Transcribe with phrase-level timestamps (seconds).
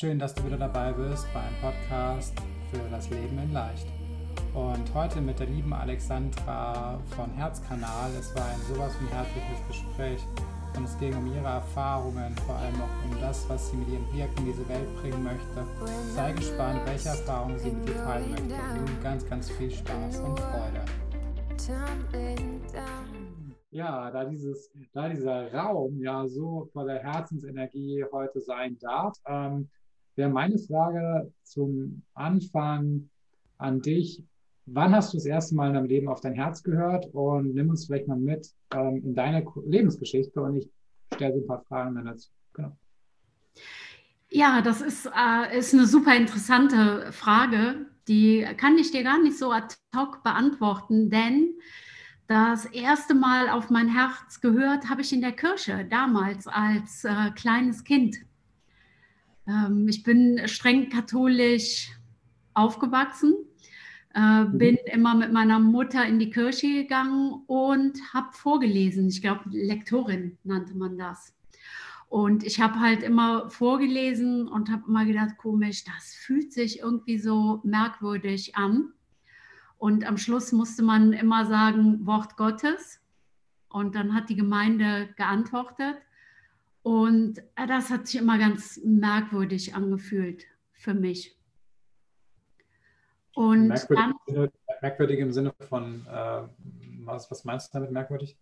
[0.00, 2.32] Schön, dass du wieder dabei bist beim Podcast
[2.70, 3.88] für das Leben in Leicht.
[4.54, 8.08] Und heute mit der lieben Alexandra von Herzkanal.
[8.16, 10.20] Es war ein sowas wie herzliches Gespräch
[10.76, 14.06] und es ging um ihre Erfahrungen, vor allem auch um das, was sie mit ihrem
[14.12, 15.66] Wirken in diese Welt bringen möchte.
[16.14, 18.54] Sei gespannt, welche Erfahrungen sie mit dir teilen möchte.
[18.78, 20.84] Und ganz, ganz viel Spaß und Freude.
[23.70, 29.68] Ja, da, dieses, da dieser Raum ja so voller Herzensenergie heute sein darf, ähm,
[30.18, 33.08] wäre meine Frage zum Anfang
[33.56, 34.22] an dich.
[34.66, 37.06] Wann hast du das erste Mal in deinem Leben auf dein Herz gehört?
[37.14, 40.68] Und nimm uns vielleicht mal mit ähm, in deine Lebensgeschichte und ich
[41.14, 42.28] stelle so ein paar Fragen dann dazu.
[42.52, 42.76] Genau.
[44.30, 47.86] Ja, das ist, äh, ist eine super interessante Frage.
[48.08, 51.54] Die kann ich dir gar nicht so ad hoc beantworten, denn
[52.26, 57.30] das erste Mal auf mein Herz gehört habe ich in der Kirche, damals als äh,
[57.34, 58.16] kleines Kind.
[59.48, 61.90] Ähm, ich bin streng katholisch
[62.54, 63.34] aufgewachsen,
[64.14, 64.58] äh, mhm.
[64.58, 69.08] bin immer mit meiner Mutter in die Kirche gegangen und habe vorgelesen.
[69.08, 71.34] Ich glaube, Lektorin nannte man das.
[72.08, 77.18] Und ich habe halt immer vorgelesen und habe immer gedacht, komisch, das fühlt sich irgendwie
[77.18, 78.92] so merkwürdig an.
[79.76, 83.00] Und am Schluss musste man immer sagen, Wort Gottes.
[83.68, 85.96] Und dann hat die Gemeinde geantwortet.
[86.88, 91.38] Und das hat sich immer ganz merkwürdig angefühlt für mich.
[93.34, 96.48] Und merkwürdig, dann, im Sinne, merkwürdig im Sinne von, äh,
[97.04, 98.38] was, was meinst du damit merkwürdig?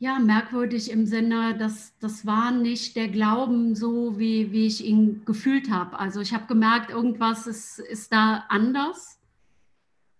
[0.00, 5.24] Ja, merkwürdig im Sinne, dass das war nicht der Glauben so, wie, wie ich ihn
[5.24, 5.98] gefühlt habe.
[5.98, 9.18] Also ich habe gemerkt, irgendwas ist, ist da anders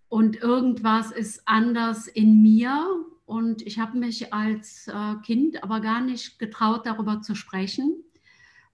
[0.09, 3.05] und irgendwas ist anders in mir.
[3.27, 8.05] Und ich habe mich als äh, Kind aber gar nicht getraut, darüber zu sprechen,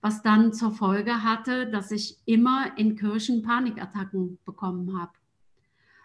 [0.00, 5.12] was dann zur Folge hatte, dass ich immer in Kirchen Panikattacken bekommen habe.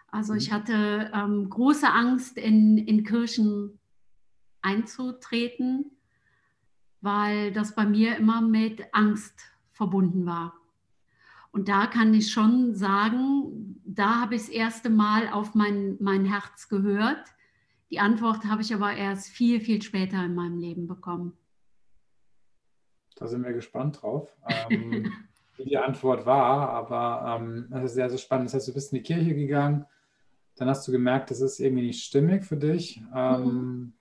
[0.08, 0.54] Also ich mhm.
[0.54, 3.78] hatte ähm, große Angst, in, in Kirchen
[4.62, 5.90] einzutreten,
[7.00, 9.34] weil das bei mir immer mit Angst
[9.72, 10.54] verbunden war.
[11.52, 16.24] Und da kann ich schon sagen, da habe ich das erste Mal auf mein, mein
[16.24, 17.24] Herz gehört.
[17.90, 21.36] Die Antwort habe ich aber erst viel, viel später in meinem Leben bekommen.
[23.14, 24.36] Da sind wir gespannt drauf,
[24.70, 25.12] ähm,
[25.56, 26.70] wie die Antwort war.
[26.70, 28.46] Aber ähm, das ist sehr, sehr spannend.
[28.46, 29.86] Das heißt, du bist in die Kirche gegangen,
[30.56, 33.02] dann hast du gemerkt, das ist irgendwie nicht stimmig für dich.
[33.14, 33.92] Ähm, mhm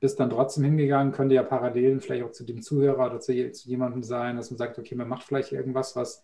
[0.00, 3.68] bist dann trotzdem hingegangen, könnte ja Parallelen vielleicht auch zu dem Zuhörer oder zu, zu
[3.68, 6.22] jemandem sein, dass man sagt, okay, man macht vielleicht irgendwas, was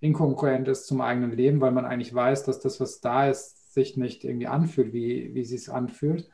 [0.00, 3.96] inkonkurrent ist zum eigenen Leben, weil man eigentlich weiß, dass das, was da ist, sich
[3.96, 6.28] nicht irgendwie anfühlt, wie, wie sie es anfühlt.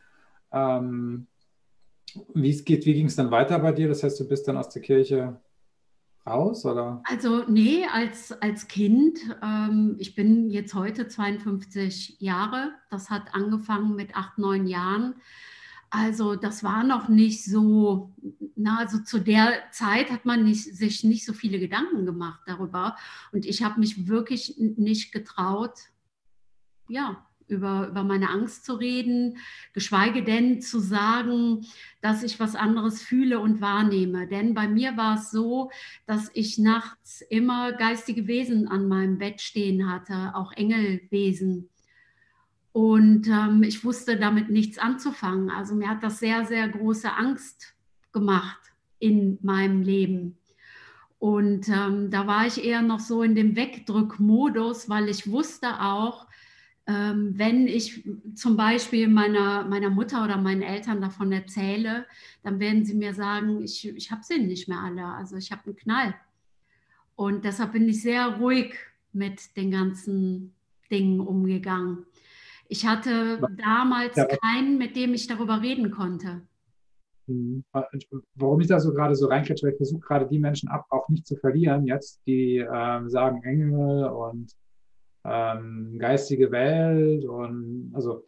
[0.53, 1.27] Ähm,
[2.33, 3.89] wie es wie ging es dann weiter bei dir?
[3.89, 5.41] Das heißt, du bist dann aus der Kirche
[6.27, 7.03] raus, oder?
[7.05, 13.95] Also, nee, als, als Kind, ähm, ich bin jetzt heute 52 Jahre, das hat angefangen
[13.95, 15.17] mit acht, neun Jahren
[15.95, 18.13] also das war noch nicht so,
[18.57, 22.97] na, also zu der Zeit hat man nicht, sich nicht so viele Gedanken gemacht darüber.
[23.31, 25.79] Und ich habe mich wirklich nicht getraut,
[26.89, 29.39] ja, über, über meine Angst zu reden,
[29.73, 31.67] geschweige denn zu sagen,
[32.01, 34.27] dass ich was anderes fühle und wahrnehme.
[34.27, 35.71] Denn bei mir war es so,
[36.07, 41.69] dass ich nachts immer geistige Wesen an meinem Bett stehen hatte, auch Engelwesen.
[42.73, 45.51] Und ähm, ich wusste damit nichts anzufangen.
[45.51, 47.75] Also mir hat das sehr, sehr große Angst
[48.13, 48.61] gemacht
[48.99, 50.39] in meinem Leben.
[51.19, 56.27] Und ähm, da war ich eher noch so in dem Wegdrückmodus, weil ich wusste auch,
[56.87, 62.05] wenn ich zum Beispiel meiner, meiner Mutter oder meinen Eltern davon erzähle,
[62.43, 65.63] dann werden sie mir sagen, ich, ich habe sie nicht mehr alle, also ich habe
[65.65, 66.15] einen Knall.
[67.17, 68.75] Und deshalb bin ich sehr ruhig
[69.13, 70.55] mit den ganzen
[70.91, 72.05] Dingen umgegangen.
[72.69, 76.43] Ich hatte damals keinen, mit dem ich darüber reden konnte.
[77.27, 77.65] Mhm.
[78.35, 81.27] Warum ich da so gerade so reinklatsche, ich versuche gerade die Menschen ab, auch nicht
[81.27, 84.55] zu verlieren jetzt, die ähm, sagen Engel und
[85.25, 88.25] ähm, geistige Welt und also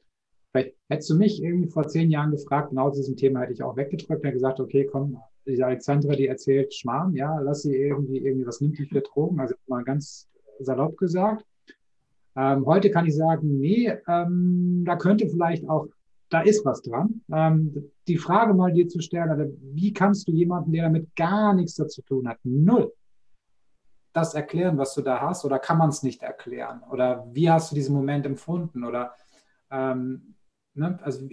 [0.51, 3.63] vielleicht hättest du mich irgendwie vor zehn Jahren gefragt, genau zu diesem Thema hätte ich
[3.63, 8.19] auch weggedrückt und gesagt, okay, komm, die Alexandra, die erzählt Schmarrn, ja, lass sie irgendwie,
[8.19, 10.29] irgendwie was nimmt die für Drogen, also mal ganz
[10.61, 11.45] salopp gesagt.
[12.35, 15.87] Ähm, heute kann ich sagen, nee, ähm, da könnte vielleicht auch,
[16.29, 17.23] da ist was dran.
[17.33, 21.55] Ähm, die Frage mal dir zu stellen, also wie kannst du jemanden, der damit gar
[21.55, 22.93] nichts dazu tun hat, null,
[24.17, 26.83] das erklären, was du da hast, oder kann man es nicht erklären?
[26.91, 28.85] Oder wie hast du diesen Moment empfunden?
[28.85, 29.15] Oder
[29.71, 30.35] ähm,
[30.75, 31.27] ne, also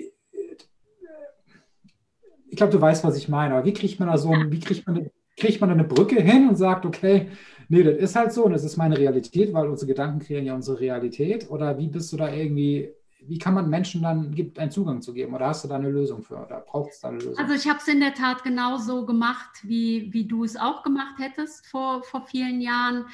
[2.53, 4.85] ich glaube, du weißt, was ich meine, aber wie kriegt man da so, wie kriegt
[4.85, 7.29] man, kriegt man eine Brücke hin und sagt, okay,
[7.67, 10.53] nee, das ist halt so und das ist meine Realität, weil unsere Gedanken kreieren ja
[10.53, 11.49] unsere Realität?
[11.49, 12.93] Oder wie bist du da irgendwie
[13.27, 15.33] wie kann man Menschen dann einen Zugang zu geben?
[15.33, 16.35] Oder hast du da eine Lösung für?
[16.35, 17.37] Oder braucht es da eine Lösung?
[17.37, 21.19] Also ich habe es in der Tat genauso gemacht, wie, wie du es auch gemacht
[21.19, 23.05] hättest vor, vor vielen Jahren.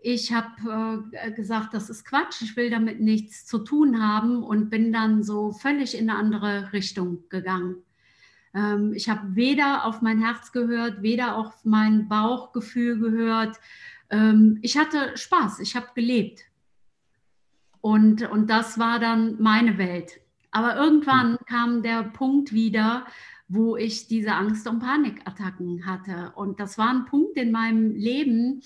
[0.00, 4.70] Ich habe äh, gesagt, das ist Quatsch, ich will damit nichts zu tun haben und
[4.70, 7.76] bin dann so völlig in eine andere Richtung gegangen.
[8.54, 13.56] Ähm, ich habe weder auf mein Herz gehört, weder auf mein Bauchgefühl gehört.
[14.10, 16.44] Ähm, ich hatte Spaß, ich habe gelebt.
[17.86, 20.20] Und, und das war dann meine Welt.
[20.50, 21.46] Aber irgendwann mhm.
[21.48, 23.06] kam der Punkt wieder,
[23.46, 26.32] wo ich diese Angst- und Panikattacken hatte.
[26.34, 28.62] Und das war ein Punkt in meinem Leben,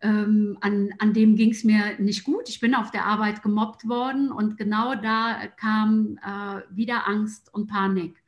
[0.00, 2.48] ähm, an, an dem ging es mir nicht gut.
[2.48, 7.68] Ich bin auf der Arbeit gemobbt worden und genau da kam äh, wieder Angst und
[7.68, 8.24] Panik.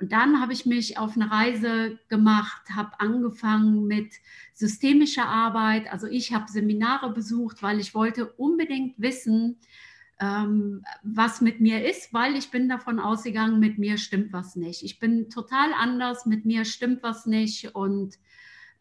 [0.00, 4.14] Und dann habe ich mich auf eine Reise gemacht, habe angefangen mit
[4.52, 5.90] systemischer Arbeit.
[5.92, 9.58] Also ich habe Seminare besucht, weil ich wollte unbedingt wissen,
[10.20, 14.82] ähm, was mit mir ist, weil ich bin davon ausgegangen, mit mir stimmt was nicht.
[14.82, 18.18] Ich bin total anders, mit mir stimmt was nicht und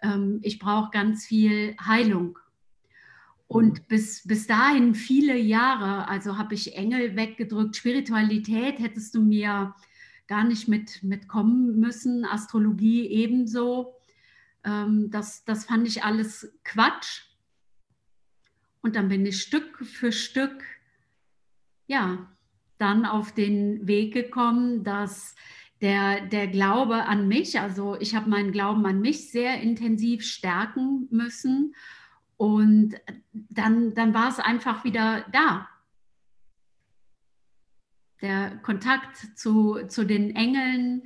[0.02, 2.38] ähm, ich brauche ganz viel Heilung.
[3.48, 3.86] Und mhm.
[3.88, 9.74] bis, bis dahin viele Jahre, also habe ich Engel weggedrückt, Spiritualität hättest du mir
[10.28, 13.96] gar nicht mit, mitkommen müssen, Astrologie ebenso.
[14.64, 17.24] Ähm, das, das fand ich alles Quatsch.
[18.82, 20.64] Und dann bin ich Stück für Stück,
[21.88, 22.32] ja,
[22.78, 25.36] dann auf den Weg gekommen, dass
[25.82, 31.08] der, der Glaube an mich, also ich habe meinen Glauben an mich sehr intensiv stärken
[31.12, 31.76] müssen.
[32.38, 32.96] Und
[33.34, 35.68] dann, dann war es einfach wieder da
[38.22, 41.04] der Kontakt zu, zu den Engeln,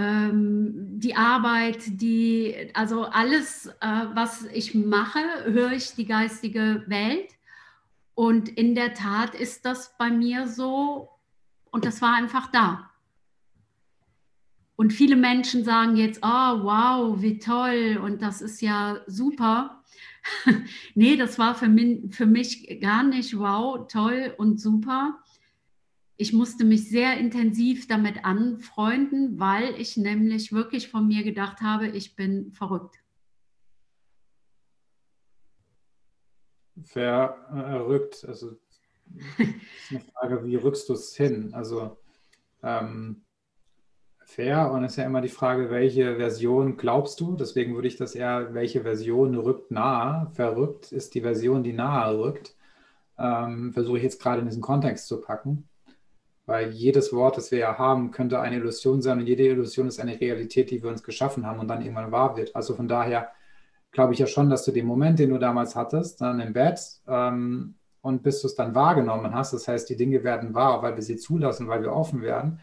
[0.00, 7.30] die Arbeit, die, also alles, äh, was ich mache, höre ich die geistige Welt.
[8.14, 11.08] Und in der Tat ist das bei mir so
[11.70, 12.90] und das war einfach da.
[14.76, 19.82] Und viele Menschen sagen jetzt, oh wow, wie toll und das ist ja super.
[20.94, 25.18] nee, das war für mich, für mich gar nicht wow, toll und super,
[26.20, 31.86] ich musste mich sehr intensiv damit anfreunden, weil ich nämlich wirklich von mir gedacht habe,
[31.86, 32.96] ich bin verrückt.
[36.82, 38.50] Verrückt, also
[39.38, 41.54] ist eine Frage, wie rückst du es hin?
[41.54, 41.96] Also
[42.64, 43.22] ähm,
[44.24, 47.36] fair und es ist ja immer die Frage, welche Version glaubst du?
[47.36, 50.32] Deswegen würde ich das eher, welche Version rückt nahe?
[50.32, 52.56] Verrückt ist die Version, die nahe rückt.
[53.18, 55.68] Ähm, versuche ich jetzt gerade in diesen Kontext zu packen
[56.48, 60.00] weil jedes Wort, das wir ja haben, könnte eine Illusion sein und jede Illusion ist
[60.00, 62.56] eine Realität, die wir uns geschaffen haben und dann irgendwann wahr wird.
[62.56, 63.28] Also von daher
[63.92, 66.80] glaube ich ja schon, dass du den Moment, den du damals hattest, dann im Bett
[67.06, 70.96] ähm, und bis du es dann wahrgenommen hast, das heißt, die Dinge werden wahr, weil
[70.96, 72.60] wir sie zulassen, weil wir offen werden,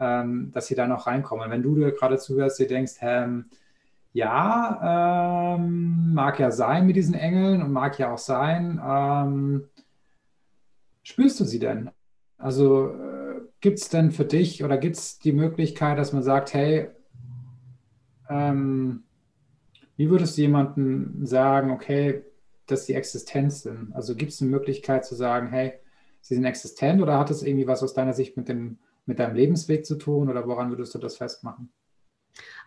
[0.00, 1.52] ähm, dass sie da noch reinkommen.
[1.52, 3.44] Wenn du dir gerade zuhörst, dir denkst, ähm,
[4.12, 9.68] ja, ähm, mag ja sein mit diesen Engeln und mag ja auch sein, ähm,
[11.04, 11.92] spürst du sie denn?
[12.38, 12.92] Also
[13.60, 16.88] gibt es denn für dich oder gibt es die Möglichkeit, dass man sagt, hey,
[18.28, 19.04] ähm,
[19.96, 22.22] wie würdest du jemandem sagen, okay,
[22.66, 23.92] dass sie existent sind?
[23.92, 25.74] Also gibt es eine Möglichkeit zu sagen, hey,
[26.20, 29.34] sie sind existent oder hat es irgendwie was aus deiner Sicht mit, dem, mit deinem
[29.34, 31.70] Lebensweg zu tun oder woran würdest du das festmachen?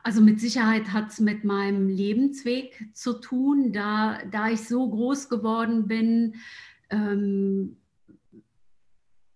[0.03, 5.29] Also mit Sicherheit hat es mit meinem Lebensweg zu tun, da, da ich so groß
[5.29, 6.35] geworden bin,
[6.89, 7.77] ähm,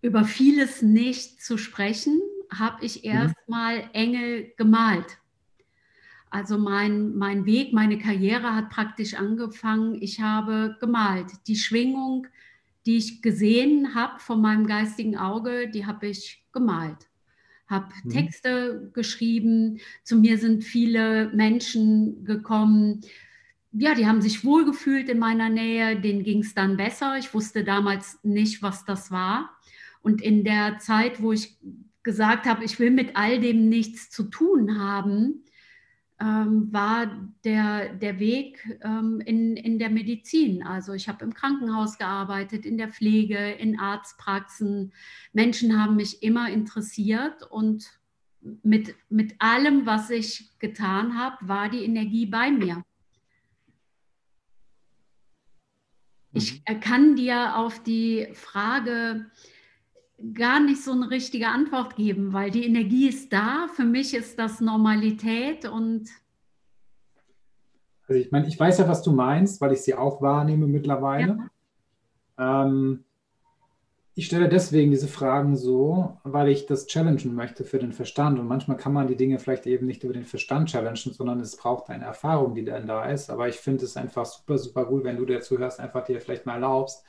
[0.08, 2.18] über vieles nicht zu sprechen,
[2.50, 3.10] habe ich mhm.
[3.10, 3.88] erstmal mhm.
[3.92, 5.18] Engel gemalt.
[6.30, 10.00] Also mein, mein Weg, meine Karriere hat praktisch angefangen.
[10.00, 11.26] Ich habe gemalt.
[11.46, 12.26] Die Schwingung,
[12.86, 17.06] die ich gesehen habe von meinem geistigen Auge, die habe ich gemalt.
[17.66, 18.08] Habe mhm.
[18.08, 19.78] Texte geschrieben.
[20.04, 23.02] Zu mir sind viele Menschen gekommen.
[23.72, 26.00] Ja, die haben sich wohlgefühlt in meiner Nähe.
[26.00, 27.18] Denen ging es dann besser.
[27.18, 29.50] Ich wusste damals nicht, was das war.
[30.00, 31.58] Und in der Zeit, wo ich
[32.02, 35.44] gesagt habe, ich will mit all dem nichts zu tun haben,
[36.20, 40.62] ähm, war der, der Weg ähm, in, in der Medizin.
[40.64, 44.92] Also ich habe im Krankenhaus gearbeitet, in der Pflege, in Arztpraxen.
[45.32, 47.98] Menschen haben mich immer interessiert und
[48.62, 52.82] mit, mit allem, was ich getan habe, war die Energie bei mir.
[56.32, 56.80] Ich mhm.
[56.80, 59.30] kann dir auf die Frage,
[60.34, 63.68] gar nicht so eine richtige Antwort geben, weil die Energie ist da.
[63.74, 66.08] Für mich ist das Normalität und.
[68.08, 71.50] Also ich meine, ich weiß ja, was du meinst, weil ich sie auch wahrnehme mittlerweile.
[72.38, 72.64] Ja.
[72.64, 73.04] Ähm,
[74.18, 78.40] ich stelle deswegen diese Fragen so, weil ich das challengen möchte für den Verstand.
[78.40, 81.56] Und manchmal kann man die Dinge vielleicht eben nicht über den Verstand challengen, sondern es
[81.56, 83.30] braucht eine Erfahrung, die dann da ist.
[83.30, 86.46] Aber ich finde es einfach super, super gut, wenn du dir zuhörst, einfach dir vielleicht
[86.46, 87.04] mal erlaubst,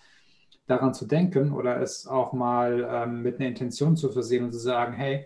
[0.70, 4.60] daran zu denken oder es auch mal ähm, mit einer Intention zu versehen und zu
[4.60, 5.26] sagen, hey,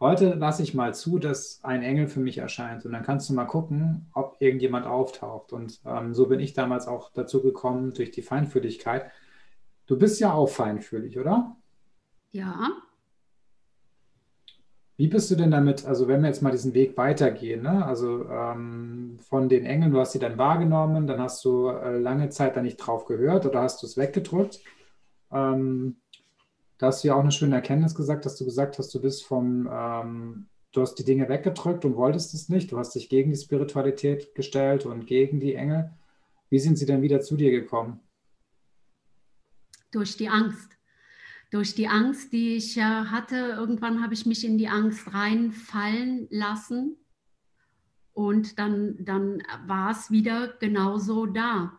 [0.00, 2.84] heute lasse ich mal zu, dass ein Engel für mich erscheint.
[2.84, 5.52] Und dann kannst du mal gucken, ob irgendjemand auftaucht.
[5.52, 9.10] Und ähm, so bin ich damals auch dazu gekommen durch die Feinfühligkeit
[9.86, 11.56] Du bist ja auch feinfühlig, oder?
[12.32, 12.70] Ja.
[14.96, 17.84] Wie bist du denn damit, also wenn wir jetzt mal diesen Weg weitergehen, ne?
[17.84, 22.30] also ähm, von den Engeln, du hast sie dann wahrgenommen, dann hast du äh, lange
[22.30, 24.60] Zeit da nicht drauf gehört oder hast du es weggedrückt.
[25.30, 25.96] Ähm,
[26.78, 29.26] da hast du ja auch eine schöne Erkenntnis gesagt, dass du gesagt hast, du bist
[29.26, 32.72] vom, ähm, du hast die Dinge weggedrückt und wolltest es nicht.
[32.72, 35.90] Du hast dich gegen die Spiritualität gestellt und gegen die Engel.
[36.48, 38.00] Wie sind sie denn wieder zu dir gekommen?
[39.96, 40.75] durch die Angst.
[41.50, 46.26] Durch die Angst, die ich ja hatte, irgendwann habe ich mich in die Angst reinfallen
[46.30, 46.96] lassen
[48.12, 51.78] und dann, dann war es wieder genauso da.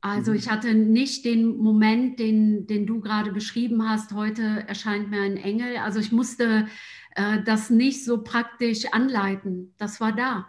[0.00, 0.36] Also mhm.
[0.36, 5.38] ich hatte nicht den Moment, den, den du gerade beschrieben hast, heute erscheint mir ein
[5.38, 5.78] Engel.
[5.78, 6.68] Also ich musste
[7.14, 9.72] äh, das nicht so praktisch anleiten.
[9.78, 10.46] Das war da.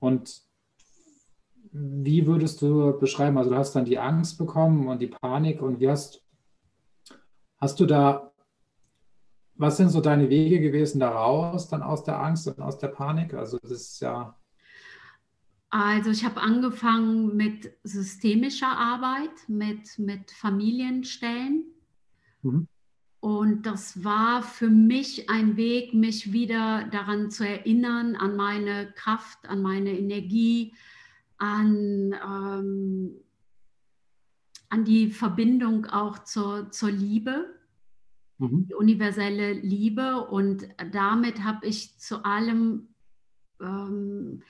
[0.00, 0.47] Und
[1.80, 3.38] wie würdest du beschreiben?
[3.38, 6.22] Also du hast dann die Angst bekommen und die Panik und wie hast,
[7.58, 8.32] hast du da,
[9.54, 13.34] was sind so deine Wege gewesen daraus, dann aus der Angst und aus der Panik?
[13.34, 14.36] Also das ist ja.
[15.70, 21.64] Also ich habe angefangen mit systemischer Arbeit, mit, mit Familienstellen.
[22.42, 22.68] Mhm.
[23.20, 29.46] Und das war für mich ein Weg, mich wieder daran zu erinnern, an meine Kraft,
[29.48, 30.72] an meine Energie,
[31.38, 33.16] an, ähm,
[34.68, 37.54] an die Verbindung auch zur, zur Liebe,
[38.38, 38.66] mhm.
[38.68, 40.26] die universelle Liebe.
[40.26, 42.88] Und damit habe ich zu allem
[43.60, 44.42] ähm,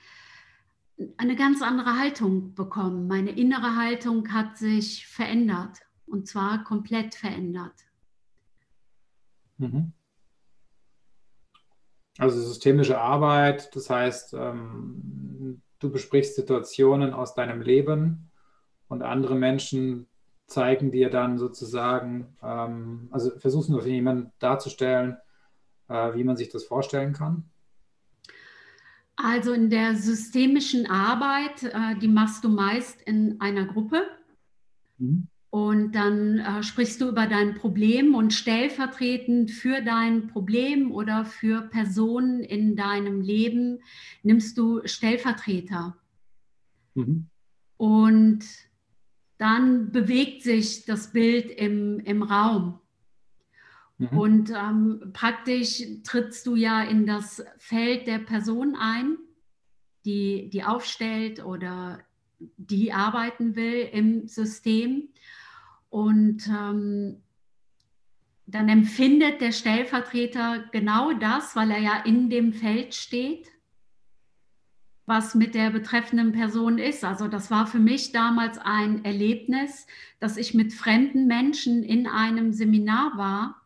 [1.17, 3.07] eine ganz andere Haltung bekommen.
[3.07, 7.75] Meine innere Haltung hat sich verändert und zwar komplett verändert.
[9.57, 9.93] Mhm.
[12.17, 15.18] Also systemische Arbeit, das heißt, ähm,
[15.79, 18.29] du besprichst Situationen aus deinem Leben
[18.87, 20.07] und andere Menschen
[20.47, 25.17] zeigen dir dann sozusagen, ähm, also versuchst du für jemanden darzustellen,
[25.87, 27.43] äh, wie man sich das vorstellen kann?
[29.15, 34.03] Also in der systemischen Arbeit, äh, die machst du meist in einer Gruppe.
[34.97, 35.27] Mhm.
[35.51, 41.61] Und dann äh, sprichst du über dein Problem und stellvertretend für dein Problem oder für
[41.61, 43.79] Personen in deinem Leben
[44.21, 45.97] nimmst du Stellvertreter.
[46.93, 47.25] Mhm.
[47.77, 48.45] Und
[49.39, 52.79] dann bewegt sich das Bild im, im Raum.
[53.97, 54.17] Mhm.
[54.17, 59.17] Und ähm, praktisch trittst du ja in das Feld der Person ein,
[60.05, 61.99] die, die aufstellt oder
[62.57, 65.09] die arbeiten will im System.
[65.89, 67.21] Und ähm,
[68.45, 73.47] dann empfindet der Stellvertreter genau das, weil er ja in dem Feld steht,
[75.05, 77.03] was mit der betreffenden Person ist.
[77.03, 79.87] Also das war für mich damals ein Erlebnis,
[80.19, 83.59] dass ich mit fremden Menschen in einem Seminar war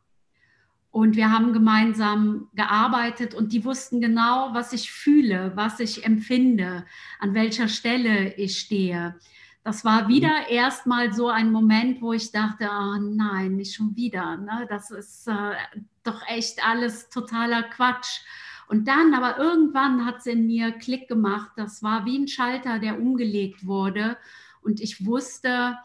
[0.94, 6.86] und wir haben gemeinsam gearbeitet und die wussten genau, was ich fühle, was ich empfinde,
[7.20, 9.16] an welcher Stelle ich stehe.
[9.64, 10.46] Das war wieder mhm.
[10.50, 14.38] erstmal so ein Moment, wo ich dachte, oh nein, nicht schon wieder.
[14.38, 14.68] Ne?
[14.70, 15.56] Das ist äh,
[16.04, 18.22] doch echt alles totaler Quatsch.
[18.68, 21.52] Und dann, aber irgendwann hat es in mir Klick gemacht.
[21.56, 24.18] Das war wie ein Schalter, der umgelegt wurde.
[24.62, 25.78] Und ich wusste,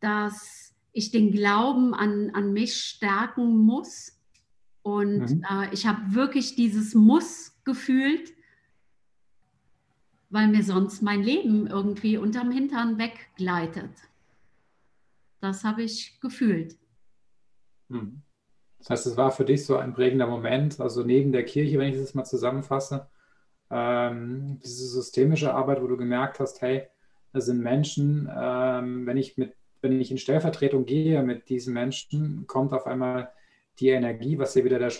[0.00, 4.20] dass ich den Glauben an, an mich stärken muss.
[4.82, 5.44] Und mhm.
[5.48, 8.33] äh, ich habe wirklich dieses Muss gefühlt
[10.34, 13.92] weil mir sonst mein Leben irgendwie unterm Hintern weggleitet.
[15.40, 16.76] Das habe ich gefühlt.
[17.88, 18.20] Hm.
[18.78, 21.94] Das heißt, es war für dich so ein prägender Moment, also neben der Kirche, wenn
[21.94, 23.08] ich das mal zusammenfasse,
[23.70, 26.88] ähm, diese systemische Arbeit, wo du gemerkt hast, hey,
[27.32, 32.48] da sind Menschen, ähm, wenn ich mit, wenn ich in Stellvertretung gehe mit diesen Menschen,
[32.48, 33.30] kommt auf einmal
[33.78, 34.92] die Energie, was ja wieder der,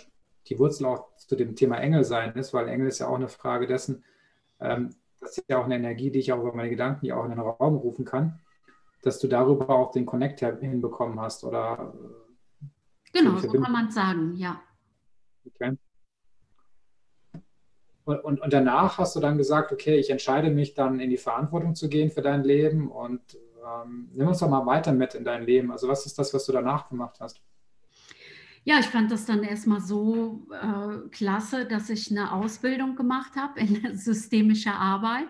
[0.47, 3.29] die Wurzel auch zu dem Thema Engel sein ist, weil Engel ist ja auch eine
[3.29, 4.05] Frage dessen,
[4.61, 4.91] ähm,
[5.25, 7.31] das ist ja auch eine Energie, die ich auch über meine Gedanken ja auch in
[7.31, 8.40] den Raum rufen kann.
[9.02, 11.93] dass du darüber auch den Connect hinbekommen hast, oder?
[13.12, 14.62] Genau, so kann man sagen, ja.
[15.47, 15.76] Okay.
[18.04, 21.19] Und, und, und, danach hast du dann gesagt, okay, ich entscheide mich dann in die
[21.19, 23.21] Verantwortung zu gehen für dein Leben und
[23.64, 25.71] ähm, nimm uns doch mal weiter mit in dein Leben.
[25.71, 27.43] Also was ist das, was du danach gemacht hast?
[28.66, 33.61] Ja, ich fand das dann erstmal so äh, klasse, dass ich eine Ausbildung gemacht habe
[33.61, 35.28] in systemischer Arbeit.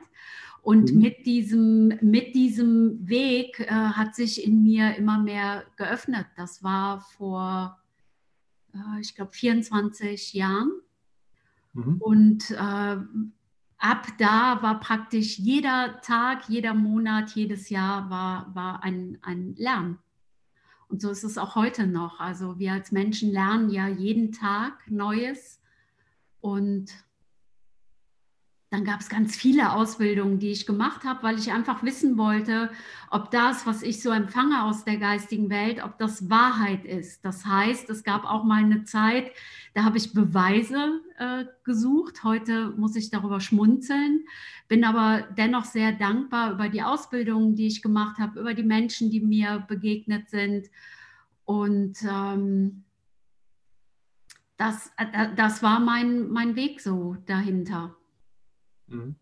[0.62, 1.00] Und mhm.
[1.00, 6.26] mit, diesem, mit diesem Weg äh, hat sich in mir immer mehr geöffnet.
[6.36, 7.78] Das war vor,
[8.72, 10.70] äh, ich glaube, 24 Jahren.
[11.74, 11.96] Mhm.
[11.98, 12.96] Und äh,
[13.78, 19.98] ab da war praktisch jeder Tag, jeder Monat, jedes Jahr war, war ein, ein Lernen.
[20.94, 22.20] Und so ist es auch heute noch.
[22.20, 25.60] Also wir als Menschen lernen ja jeden Tag Neues.
[26.40, 26.92] Und
[28.75, 32.71] dann gab es ganz viele Ausbildungen, die ich gemacht habe, weil ich einfach wissen wollte,
[33.09, 37.25] ob das, was ich so empfange aus der geistigen Welt, ob das Wahrheit ist.
[37.25, 39.31] Das heißt, es gab auch mal eine Zeit,
[39.75, 42.25] da habe ich Beweise äh, gesucht.
[42.25, 44.25] Heute muss ich darüber schmunzeln,
[44.66, 49.09] bin aber dennoch sehr dankbar über die Ausbildungen, die ich gemacht habe, über die Menschen,
[49.09, 50.69] die mir begegnet sind.
[51.45, 52.83] Und ähm,
[54.57, 57.95] das, äh, das war mein, mein Weg so dahinter.
[58.86, 59.16] Mhm.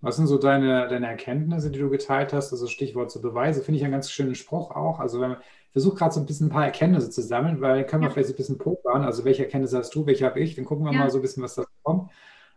[0.00, 2.52] Was sind so deine, deine Erkenntnisse, die du geteilt hast?
[2.52, 5.00] Also Stichwort so Beweise, finde ich einen ganz schönen Spruch auch.
[5.00, 8.02] Also wenn ich versuche gerade so ein bisschen ein paar Erkenntnisse zu sammeln, weil können
[8.02, 8.12] wir ja.
[8.12, 9.02] vielleicht ein bisschen pokern.
[9.02, 10.54] Also welche Erkenntnisse hast du, welche habe ich?
[10.56, 10.98] Dann gucken wir ja.
[10.98, 12.10] mal so ein bisschen, was da kommt.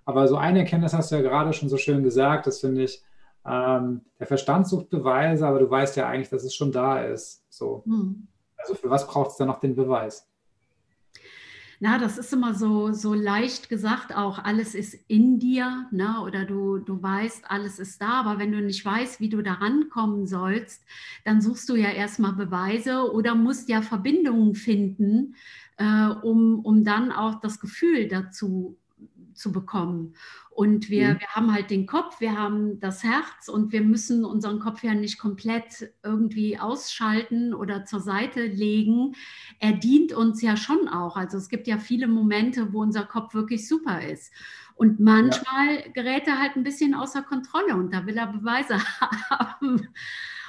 [0.04, 3.02] Aber so eine Erkenntnis hast du ja gerade schon so schön gesagt, das finde ich,
[3.46, 7.46] ähm, der Verstand sucht Beweise, aber du weißt ja eigentlich, dass es schon da ist.
[7.50, 7.84] So.
[7.86, 8.28] Hm.
[8.58, 10.28] Also für was braucht es dann noch den Beweis?
[11.80, 16.22] Na, das ist immer so, so leicht gesagt auch, alles ist in dir, ne?
[16.24, 19.54] oder du, du weißt, alles ist da, aber wenn du nicht weißt, wie du da
[19.54, 20.84] rankommen sollst,
[21.24, 25.36] dann suchst du ja erstmal Beweise oder musst ja Verbindungen finden,
[25.78, 28.76] äh, um, um dann auch das Gefühl dazu
[29.38, 30.16] zu bekommen.
[30.50, 31.20] Und wir, mhm.
[31.20, 34.96] wir haben halt den Kopf, wir haben das Herz und wir müssen unseren Kopf ja
[34.96, 39.16] nicht komplett irgendwie ausschalten oder zur Seite legen.
[39.60, 41.16] Er dient uns ja schon auch.
[41.16, 44.34] Also es gibt ja viele Momente, wo unser Kopf wirklich super ist.
[44.74, 45.92] Und manchmal ja.
[45.94, 48.80] gerät er halt ein bisschen außer Kontrolle und da will er Beweise
[49.30, 49.88] haben.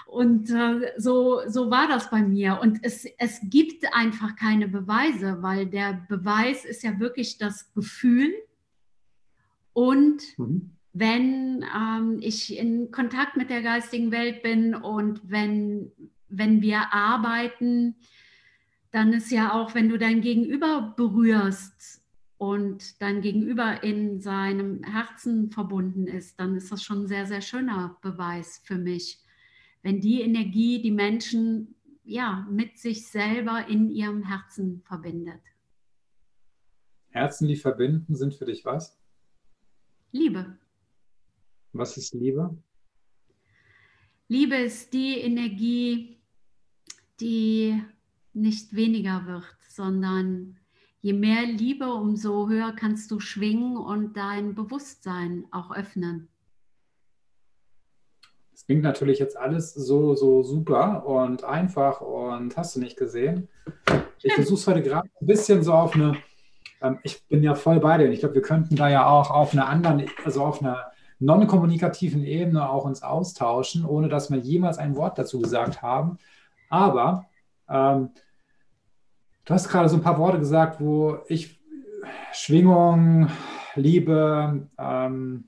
[0.07, 2.61] Und äh, so, so war das bei mir.
[2.63, 8.33] Und es, es gibt einfach keine Beweise, weil der Beweis ist ja wirklich das Gefühl,
[9.79, 10.73] und mhm.
[10.93, 15.93] wenn ähm, ich in Kontakt mit der geistigen Welt bin und wenn,
[16.29, 17.95] wenn wir arbeiten,
[18.91, 22.03] dann ist ja auch, wenn du dein Gegenüber berührst
[22.39, 27.41] und dein Gegenüber in seinem Herzen verbunden ist, dann ist das schon ein sehr, sehr
[27.41, 29.21] schöner Beweis für mich.
[29.85, 35.43] Wenn die Energie die Menschen ja mit sich selber in ihrem Herzen verbindet.
[37.11, 38.98] Herzen, die verbinden, sind für dich was?
[40.13, 40.57] Liebe.
[41.73, 42.57] Was ist Liebe?
[44.29, 46.19] Liebe ist die Energie,
[47.21, 47.83] die
[48.33, 50.59] nicht weniger wird, sondern
[51.01, 56.29] je mehr Liebe, umso höher kannst du schwingen und dein Bewusstsein auch öffnen.
[58.53, 63.49] Das klingt natürlich jetzt alles so, so super und einfach und hast du nicht gesehen.
[64.23, 66.17] Ich versuche es heute gerade ein bisschen so auf eine
[66.83, 68.11] ähm, ich bin ja voll bei dir.
[68.11, 72.69] Ich glaube, wir könnten da ja auch auf einer anderen, also auf einer non-kommunikativen Ebene
[72.69, 76.19] auch uns austauschen, ohne dass wir jemals ein Wort dazu gesagt haben.
[76.69, 77.27] Aber
[77.69, 78.11] ähm,
[79.45, 81.59] du hast gerade so ein paar Worte gesagt, wo ich
[82.33, 83.29] Schwingung,
[83.75, 85.45] Liebe, ähm,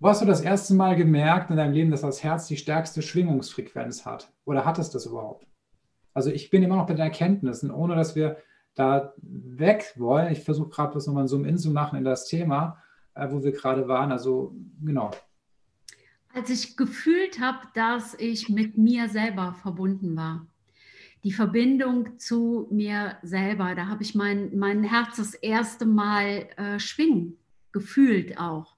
[0.00, 3.00] wo hast du das erste Mal gemerkt in deinem Leben, dass das Herz die stärkste
[3.00, 4.30] Schwingungsfrequenz hat?
[4.44, 5.46] Oder hat es das überhaupt?
[6.12, 8.36] Also ich bin immer noch bei den Erkenntnissen, ohne dass wir
[8.74, 10.32] da weg wollen.
[10.32, 12.82] Ich versuche gerade bloß nochmal so ein In zu machen in das Thema,
[13.14, 14.12] äh, wo wir gerade waren.
[14.12, 15.10] Also genau.
[16.32, 20.46] Als ich gefühlt habe, dass ich mit mir selber verbunden war,
[21.22, 26.78] die Verbindung zu mir selber, da habe ich mein, mein Herz das erste Mal äh,
[26.78, 27.38] schwingen,
[27.72, 28.76] gefühlt auch.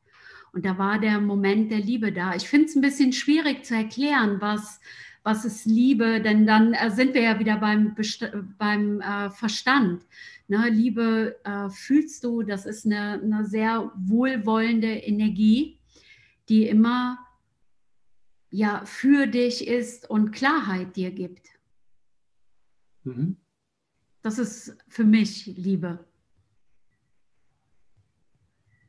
[0.52, 2.34] Und da war der Moment der Liebe da.
[2.34, 4.80] Ich finde es ein bisschen schwierig zu erklären, was,
[5.26, 8.24] was ist Liebe, denn dann äh, sind wir ja wieder beim, Best
[8.58, 10.06] beim äh, Verstand.
[10.46, 15.80] Ne, Liebe äh, fühlst du, das ist eine, eine sehr wohlwollende Energie,
[16.48, 17.18] die immer
[18.50, 21.48] ja für dich ist und Klarheit dir gibt.
[23.02, 23.36] Mhm.
[24.22, 26.06] Das ist für mich Liebe.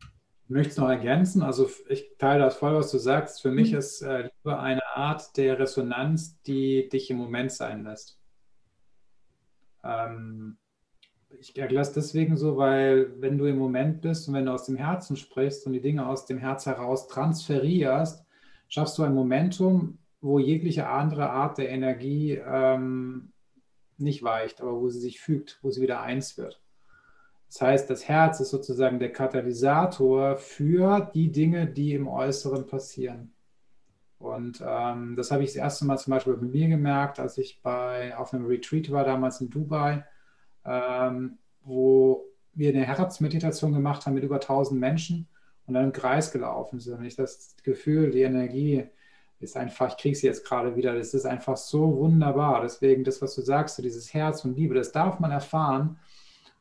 [0.01, 1.41] Ich möchte es noch ergänzen.
[1.41, 3.41] Also ich teile das voll, was du sagst.
[3.41, 3.77] Für mich mhm.
[3.77, 8.19] ist äh, Liebe eine Art der Resonanz, die dich im Moment sein lässt.
[9.83, 10.57] Ähm,
[11.39, 14.65] ich erkläre es deswegen so, weil wenn du im Moment bist und wenn du aus
[14.65, 18.25] dem Herzen sprichst und die Dinge aus dem Herz heraus transferierst,
[18.69, 23.33] schaffst du ein Momentum, wo jegliche andere Art der Energie ähm,
[23.97, 26.61] nicht weicht, aber wo sie sich fügt, wo sie wieder eins wird.
[27.47, 33.33] Das heißt, das Herz ist sozusagen der Katalysator für die Dinge, die im Äußeren passieren.
[34.19, 37.61] Und ähm, das habe ich das erste Mal zum Beispiel bei mir gemerkt, als ich
[37.61, 40.03] bei, auf einem Retreat war, damals in Dubai,
[40.65, 45.27] ähm, wo wir eine Herzmeditation gemacht haben mit über 1000 Menschen
[45.67, 46.97] und dann im Kreis gelaufen sind.
[46.97, 48.87] Und ich das Gefühl, die Energie
[49.39, 52.61] ist einfach, ich kriege sie jetzt gerade wieder, das ist einfach so wunderbar.
[52.63, 55.99] Deswegen, das, was du sagst, so dieses Herz und Liebe, das darf man erfahren.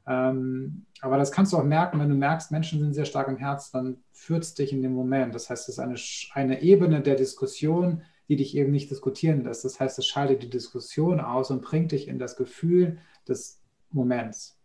[0.07, 3.37] Ähm, aber das kannst du auch merken, wenn du merkst, Menschen sind sehr stark im
[3.37, 5.35] Herz, dann führt es dich in den Moment.
[5.35, 5.97] Das heißt, es ist eine,
[6.33, 9.65] eine Ebene der Diskussion, die dich eben nicht diskutieren lässt.
[9.65, 14.59] Das heißt, es schaltet die Diskussion aus und bringt dich in das Gefühl des Moments.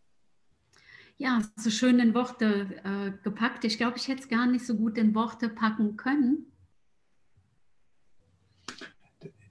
[1.17, 3.63] Ja, so schön in Worte äh, gepackt.
[3.63, 6.50] Ich glaube, ich hätte es gar nicht so gut in Worte packen können.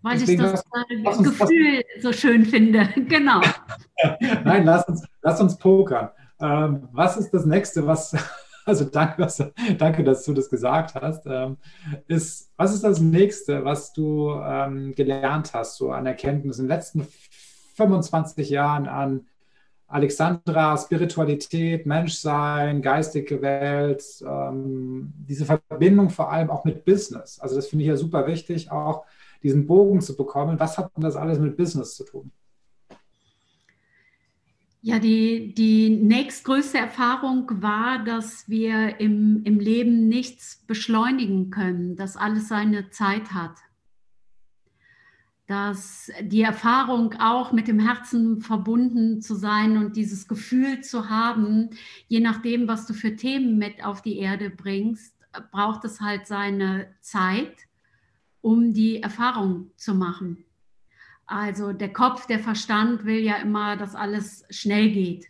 [0.03, 2.89] Weil Deswegen ich das lass, äh, Gefühl lass, so schön finde.
[3.09, 3.41] genau.
[4.45, 6.11] Nein, lass uns, lass uns pokern.
[6.41, 8.17] Ähm, was ist das nächste, was,
[8.65, 9.43] also danke, was,
[9.77, 11.59] danke, dass du das gesagt hast, ähm,
[12.09, 16.71] ist, was ist das nächste, was du ähm, gelernt hast, so an Erkenntnis in den
[16.71, 17.07] letzten
[17.77, 19.27] 25 Jahren an
[19.87, 27.41] Alexandra, Spiritualität, Menschsein, geistige Welt, ähm, diese Verbindung vor allem auch mit Business.
[27.41, 29.05] Also das finde ich ja super wichtig, auch
[29.42, 30.61] diesen Bogen zu bekommen.
[30.61, 32.31] Was hat denn das alles mit Business zu tun?
[34.83, 42.16] Ja, die, die nächstgrößte Erfahrung war, dass wir im, im Leben nichts beschleunigen können, dass
[42.16, 43.57] alles seine Zeit hat.
[45.46, 51.70] Dass die Erfahrung auch mit dem Herzen verbunden zu sein und dieses Gefühl zu haben,
[52.09, 55.14] je nachdem, was du für Themen mit auf die Erde bringst,
[55.53, 57.55] braucht es halt seine Zeit,
[58.40, 60.44] um die Erfahrung zu machen.
[61.26, 65.26] Also der Kopf, der Verstand will ja immer, dass alles schnell geht.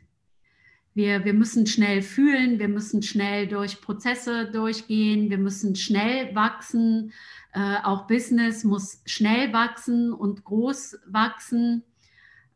[0.94, 7.12] Wir, wir müssen schnell fühlen, wir müssen schnell durch Prozesse durchgehen, wir müssen schnell wachsen.
[7.52, 11.84] Äh, auch Business muss schnell wachsen und groß wachsen.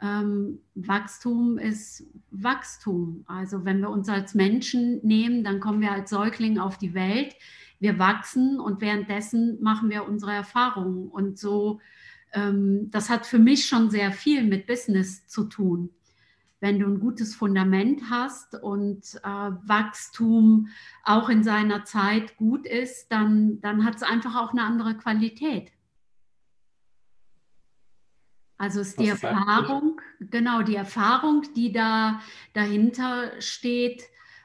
[0.00, 3.24] Ähm, Wachstum ist Wachstum.
[3.26, 7.34] Also wenn wir uns als Menschen nehmen, dann kommen wir als Säugling auf die Welt.
[7.80, 11.08] Wir wachsen und währenddessen machen wir unsere Erfahrungen.
[11.08, 11.80] Und so
[12.34, 15.90] ähm, das hat für mich schon sehr viel mit Business zu tun.
[16.60, 20.68] Wenn du ein gutes Fundament hast und äh, Wachstum
[21.04, 25.70] auch in seiner Zeit gut ist, dann, dann hat es einfach auch eine andere Qualität.
[28.56, 32.20] Also ist die Erfahrung, genau, die Erfahrung, die da
[32.54, 34.04] dahinter steht,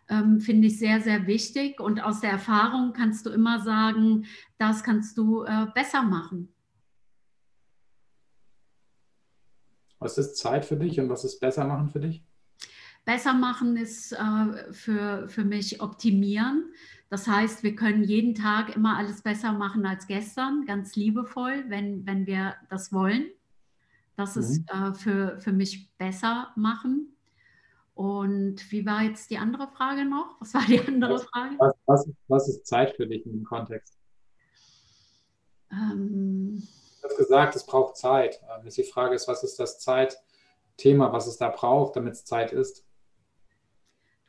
[0.09, 1.79] ähm, finde ich sehr, sehr wichtig.
[1.79, 4.25] Und aus der Erfahrung kannst du immer sagen,
[4.57, 6.53] das kannst du äh, besser machen.
[9.99, 12.23] Was ist Zeit für dich und was ist besser machen für dich?
[13.05, 16.71] Besser machen ist äh, für, für mich optimieren.
[17.09, 22.05] Das heißt, wir können jeden Tag immer alles besser machen als gestern, ganz liebevoll, wenn,
[22.05, 23.25] wenn wir das wollen.
[24.15, 24.41] Das mhm.
[24.41, 27.15] ist äh, für, für mich besser machen.
[27.99, 30.37] Und wie war jetzt die andere Frage noch?
[30.39, 31.55] Was war die andere was, Frage?
[31.59, 33.99] Was, was, was, ist Zeit für dich in dem Kontext?
[35.69, 36.65] Ähm,
[37.03, 38.39] hast gesagt, es braucht Zeit.
[38.57, 42.53] Ähm, die Frage ist, was ist das Zeitthema, was es da braucht, damit es Zeit
[42.53, 42.85] ist?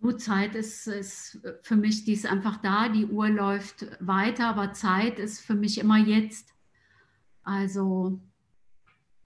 [0.00, 4.72] Du, Zeit ist, ist für mich, die ist einfach da, die Uhr läuft weiter, aber
[4.72, 6.54] Zeit ist für mich immer jetzt.
[7.44, 8.18] Also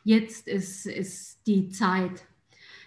[0.03, 2.27] jetzt ist, ist die Zeit.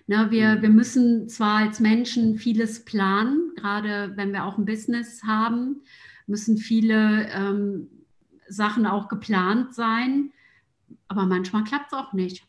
[0.08, 0.62] Na, wir, mhm.
[0.62, 5.82] wir müssen zwar als Menschen vieles planen, gerade wenn wir auch ein Business haben,
[6.26, 7.90] müssen viele ähm,
[8.48, 10.32] Sachen auch geplant sein.
[11.10, 12.48] Aber manchmal klappt es auch nicht.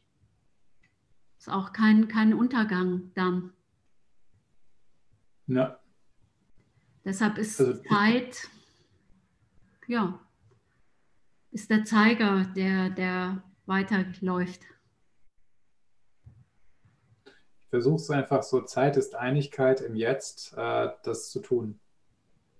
[1.39, 3.53] Ist auch kein, kein Untergang dann.
[5.47, 5.79] Ja.
[7.05, 8.49] Deshalb ist also, Zeit,
[9.87, 10.21] ja,
[11.51, 14.63] ist der Zeiger, der, der weiterläuft.
[17.71, 21.79] Versuche es einfach so, Zeit ist Einigkeit im Jetzt, äh, das zu tun.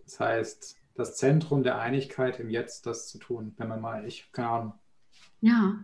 [0.05, 3.55] Das heißt, das Zentrum der Einigkeit im Jetzt, das zu tun.
[3.57, 4.73] Wenn man mal, ich, keine Ahnung,
[5.41, 5.79] ja.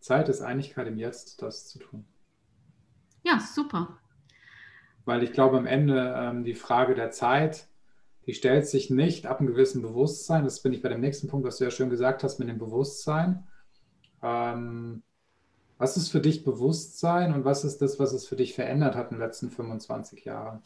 [0.00, 2.04] Zeit ist Einigkeit im Jetzt, das zu tun.
[3.24, 3.98] Ja, super.
[5.04, 7.66] weil ich glaube, am Ende ähm, die Frage der Zeit,
[8.26, 10.44] die stellt sich nicht ab einem gewissen Bewusstsein.
[10.44, 12.58] Das bin ich bei dem nächsten Punkt, was du ja schön gesagt hast mit dem
[12.58, 13.46] Bewusstsein.
[14.22, 15.02] Ähm,
[15.78, 19.10] was ist für dich Bewusstsein und was ist das, was es für dich verändert hat
[19.10, 20.60] in den letzten 25 Jahren?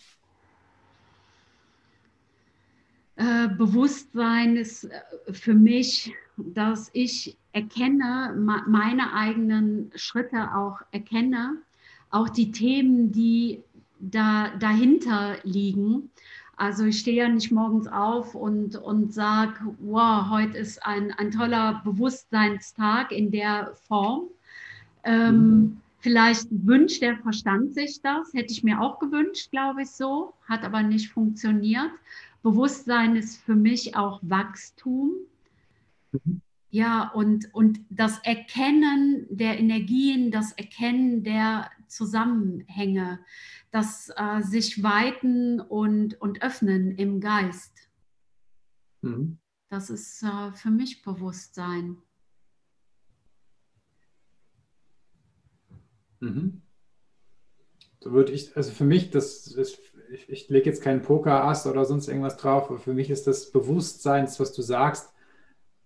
[3.17, 8.35] Äh, Bewusstsein ist äh, für mich, dass ich erkenne,
[8.67, 11.59] meine eigenen Schritte auch erkenne,
[12.11, 13.63] auch die Themen, die
[14.01, 16.11] da, dahinter liegen.
[16.57, 21.31] Also ich stehe ja nicht morgens auf und, und sage, wow, heute ist ein, ein
[21.31, 24.29] toller Bewusstseinstag in der Form.
[25.05, 25.83] Ähm, mhm.
[26.03, 30.65] Vielleicht wünscht der Verstand sich das, hätte ich mir auch gewünscht, glaube ich so, hat
[30.65, 31.93] aber nicht funktioniert.
[32.43, 35.13] Bewusstsein ist für mich auch Wachstum.
[36.11, 36.41] Mhm.
[36.71, 43.21] Ja, und, und das Erkennen der Energien, das Erkennen der Zusammenhänge,
[43.71, 47.91] das äh, sich weiten und, und öffnen im Geist.
[49.03, 49.39] Mhm.
[49.69, 51.99] Das ist äh, für mich Bewusstsein.
[56.23, 56.63] Mhm.
[58.01, 59.79] So würde ich, also für mich, das ist,
[60.13, 63.51] ich, ich lege jetzt keinen Poker-Ass oder sonst irgendwas drauf, aber für mich ist das
[63.51, 65.13] Bewusstsein, was du sagst,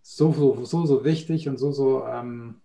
[0.02, 2.60] so, so, so, so wichtig und so, so ähm,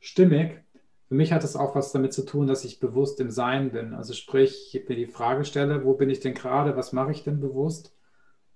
[0.00, 0.60] stimmig.
[1.08, 3.94] Für mich hat es auch was damit zu tun, dass ich bewusst im Sein bin.
[3.94, 7.22] Also sprich, ich mir die Frage stelle, wo bin ich denn gerade, was mache ich
[7.22, 7.94] denn bewusst?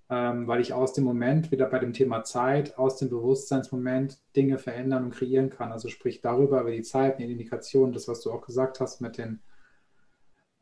[0.09, 4.57] Ähm, weil ich aus dem Moment, wieder bei dem Thema Zeit, aus dem Bewusstseinsmoment Dinge
[4.59, 5.73] verändern und kreieren kann.
[5.73, 9.19] Also sprich darüber, über die Zeit, die Indikation, das, was du auch gesagt hast mit,
[9.19, 9.41] den,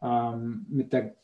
[0.01, 1.15] ähm, mit der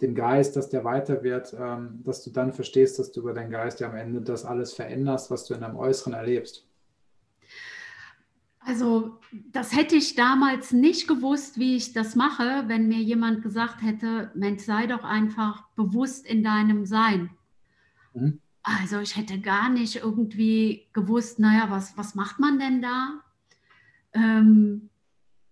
[0.00, 3.50] dem Geist, dass der weiter wird, ähm, dass du dann verstehst, dass du über deinen
[3.50, 6.66] Geist ja am Ende das alles veränderst, was du in deinem Äußeren erlebst.
[8.60, 9.18] Also
[9.52, 14.30] das hätte ich damals nicht gewusst, wie ich das mache, wenn mir jemand gesagt hätte,
[14.34, 17.30] Mensch, sei doch einfach bewusst in deinem Sein.
[18.14, 18.40] Mhm.
[18.62, 23.20] Also ich hätte gar nicht irgendwie gewusst, naja, was, was macht man denn da?
[24.14, 24.88] Ähm,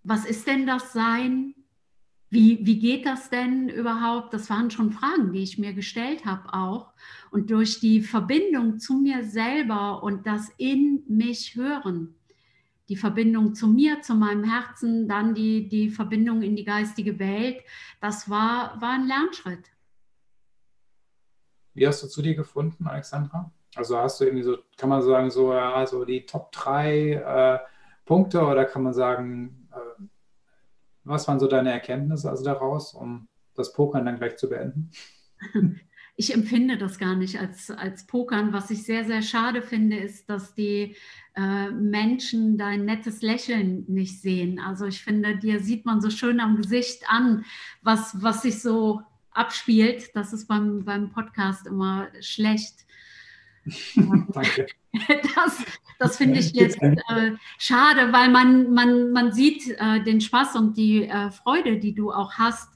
[0.03, 1.55] was ist denn das Sein?
[2.31, 4.33] Wie, wie geht das denn überhaupt?
[4.33, 6.95] Das waren schon Fragen, die ich mir gestellt habe auch.
[7.31, 12.15] Und durch die Verbindung zu mir selber und das in mich hören,
[12.89, 17.59] die Verbindung zu mir, zu meinem Herzen, dann die, die Verbindung in die geistige Welt,
[18.01, 19.72] das war, war ein Lernschritt.
[21.75, 23.51] Wie hast du zu dir gefunden, Alexandra?
[23.75, 27.59] Also hast du irgendwie so, kann man sagen, so, ja, so die Top 3 äh,
[28.05, 30.05] Punkte oder kann man sagen, äh,
[31.05, 34.91] was waren so deine Erkenntnisse also daraus, um das Pokern dann gleich zu beenden?
[36.15, 38.53] Ich empfinde das gar nicht als, als Pokern.
[38.53, 40.95] Was ich sehr, sehr schade finde, ist, dass die
[41.35, 44.61] äh, Menschen dein nettes Lächeln nicht sehen.
[44.61, 47.47] Also ich finde, dir sieht man so schön am Gesicht an,
[47.81, 49.01] was, was sich so
[49.35, 50.11] abspielt.
[50.15, 52.87] Das ist beim, beim Podcast immer schlecht.
[53.95, 54.67] Danke.
[55.35, 55.65] Das,
[55.99, 60.77] das finde ich jetzt äh, schade, weil man, man, man sieht äh, den Spaß und
[60.77, 62.69] die äh, Freude, die du auch hast,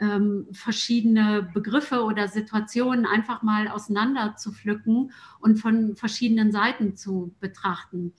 [0.00, 7.34] ähm, verschiedene Begriffe oder Situationen einfach mal auseinander zu pflücken und von verschiedenen Seiten zu
[7.40, 8.12] betrachten.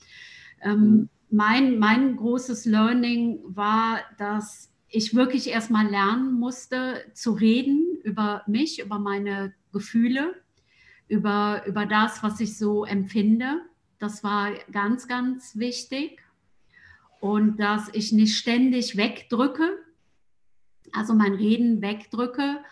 [0.62, 1.10] Ähm, mhm.
[1.30, 8.80] mein, mein großes Learning war, dass ich wirklich erstmal lernen musste zu reden über mich,
[8.80, 10.34] über meine Gefühle
[11.08, 13.62] über, über das, was ich so empfinde.
[14.00, 16.22] Das war ganz, ganz wichtig.
[17.20, 19.78] Und dass ich nicht ständig wegdrücke,
[20.92, 22.64] also mein Reden wegdrücke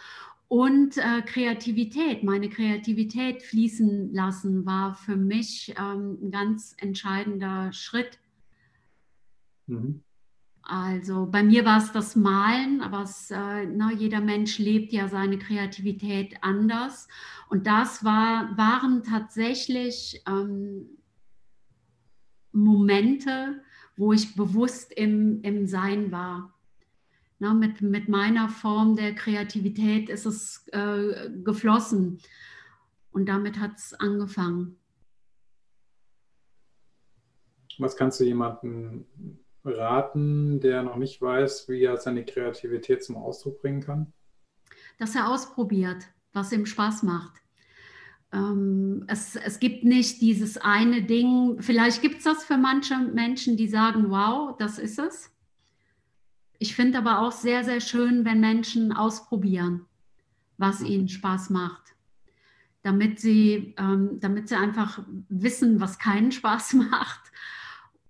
[0.48, 8.20] und äh, Kreativität, meine Kreativität fließen lassen, war für mich ähm, ein ganz entscheidender Schritt.
[9.66, 10.04] Mhm.
[10.66, 15.10] Also bei mir war es das Malen, aber es, äh, na, jeder Mensch lebt ja
[15.10, 17.10] seine Kreativität anders.
[17.50, 20.88] Und das war, waren tatsächlich ähm,
[22.54, 23.62] Momente,
[23.98, 26.54] wo ich bewusst im, im Sein war.
[27.40, 32.20] Na, mit, mit meiner Form der Kreativität ist es äh, geflossen.
[33.12, 34.78] Und damit hat es angefangen.
[37.80, 39.06] Was kannst du jemandem
[39.66, 44.14] raten, der noch nicht weiß, wie er seine Kreativität zum Ausdruck bringen kann?
[45.00, 47.42] Dass er ausprobiert, was ihm Spaß macht.
[48.32, 53.58] Ähm, es, es gibt nicht dieses eine Ding, vielleicht gibt es das für manche Menschen,
[53.58, 55.32] die sagen, wow, das ist es.
[56.60, 59.86] Ich finde aber auch sehr, sehr schön, wenn Menschen ausprobieren,
[60.58, 60.86] was mhm.
[60.88, 61.96] ihnen Spaß macht,
[62.82, 67.33] damit sie, ähm, damit sie einfach wissen, was keinen Spaß macht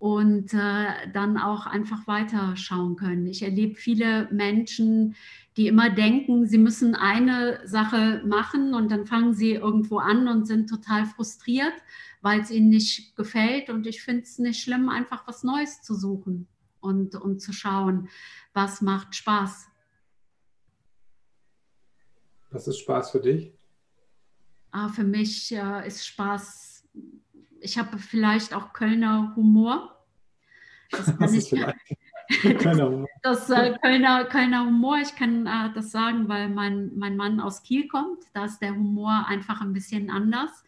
[0.03, 3.25] und äh, dann auch einfach weiterschauen können.
[3.25, 5.15] Ich erlebe viele Menschen,
[5.55, 10.45] die immer denken, sie müssen eine Sache machen und dann fangen sie irgendwo an und
[10.45, 11.71] sind total frustriert,
[12.19, 13.69] weil es ihnen nicht gefällt.
[13.69, 16.49] Und ich finde es nicht schlimm, einfach was Neues zu suchen
[16.81, 18.09] und, und zu schauen,
[18.51, 19.69] was macht Spaß.
[22.51, 23.53] Was ist Spaß für dich?
[24.71, 26.83] Ah, für mich äh, ist Spaß,
[27.63, 29.97] ich habe vielleicht auch Kölner Humor.
[30.91, 31.78] Das, das ist vielleicht
[32.60, 33.08] Kölner Humor.
[33.23, 37.63] Das äh, Kölner, Kölner Humor, ich kann äh, das sagen, weil mein, mein Mann aus
[37.63, 38.23] Kiel kommt.
[38.34, 40.63] Da ist der Humor einfach ein bisschen anders.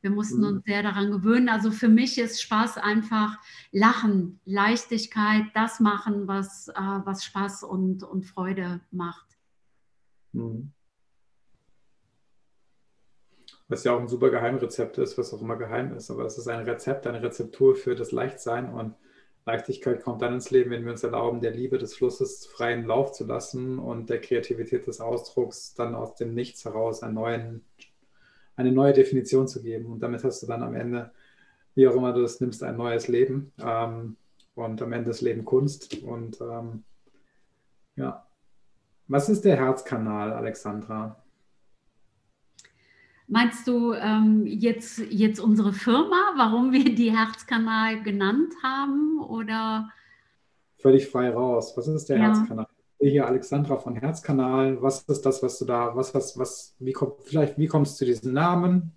[0.00, 0.46] Wir mussten mhm.
[0.46, 1.48] uns sehr daran gewöhnen.
[1.48, 3.38] Also für mich ist Spaß einfach
[3.70, 9.26] Lachen, Leichtigkeit, das machen, was, äh, was Spaß und, und Freude macht.
[10.32, 10.72] Mhm.
[13.72, 16.46] Was ja auch ein super Geheimrezept ist, was auch immer geheim ist, aber es ist
[16.46, 18.94] ein Rezept, eine Rezeptur für das Leichtsein und
[19.46, 23.12] Leichtigkeit kommt dann ins Leben, wenn wir uns erlauben, der Liebe des Flusses freien Lauf
[23.12, 27.64] zu lassen und der Kreativität des Ausdrucks dann aus dem Nichts heraus einen neuen,
[28.56, 29.86] eine neue Definition zu geben.
[29.86, 31.10] Und damit hast du dann am Ende,
[31.74, 34.18] wie auch immer du das nimmst, ein neues Leben ähm,
[34.54, 36.02] und am Ende das Leben Kunst.
[36.02, 36.84] Und ähm,
[37.96, 38.26] ja,
[39.08, 41.21] was ist der Herzkanal, Alexandra?
[43.32, 49.22] Meinst du ähm, jetzt, jetzt unsere Firma, warum wir die Herzkanal genannt haben?
[49.22, 49.88] Oder?
[50.76, 51.72] Völlig frei raus.
[51.74, 52.24] Was ist der ja.
[52.24, 52.66] Herzkanal?
[53.00, 54.82] Hier Alexandra von Herzkanal.
[54.82, 57.98] Was ist das, was du da, was, was, was, wie kommt, vielleicht, wie kommst du
[58.00, 58.92] zu diesem Namen?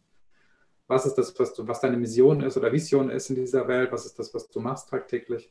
[0.87, 3.93] Was ist das, was du, was deine Mission ist oder Vision ist in dieser Welt?
[3.93, 5.49] Was ist das, was du machst tagtäglich?